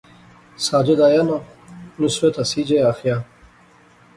[0.67, 1.41] ساجد آیا ناں،
[2.01, 3.15] نصرت ہنسی جے آخیا